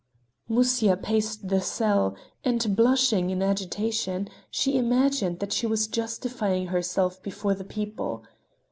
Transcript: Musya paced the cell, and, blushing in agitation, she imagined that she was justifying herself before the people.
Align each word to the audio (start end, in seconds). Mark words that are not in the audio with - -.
Musya 0.49 0.97
paced 0.97 1.47
the 1.47 1.61
cell, 1.61 2.15
and, 2.43 2.75
blushing 2.75 3.29
in 3.29 3.43
agitation, 3.43 4.27
she 4.49 4.75
imagined 4.75 5.37
that 5.37 5.53
she 5.53 5.67
was 5.67 5.85
justifying 5.85 6.65
herself 6.69 7.21
before 7.21 7.53
the 7.53 7.63
people. 7.63 8.23